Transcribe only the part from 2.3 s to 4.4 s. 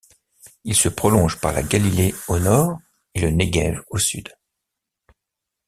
nord et le Néguev au sud.